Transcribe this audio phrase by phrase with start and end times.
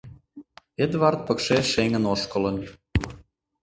[0.83, 2.57] Эдвард пыкше шеҥын ошкылын.